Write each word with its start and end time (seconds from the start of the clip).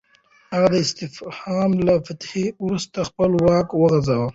هغه 0.53 0.67
د 0.71 0.75
اصفهان 0.85 1.69
له 1.87 1.93
فتحې 2.07 2.45
وروسته 2.65 2.97
خپل 3.09 3.31
واک 3.45 3.67
وغځاوه. 3.73 4.29